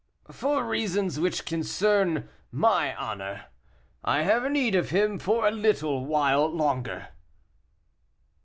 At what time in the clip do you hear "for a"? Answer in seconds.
5.19-5.51